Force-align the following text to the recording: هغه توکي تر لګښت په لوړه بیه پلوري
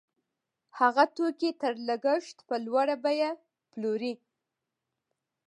هغه 0.79 1.03
توکي 1.15 1.51
تر 1.61 1.73
لګښت 1.87 2.37
په 2.47 2.55
لوړه 2.65 2.95
بیه 3.03 3.31
پلوري 3.71 4.13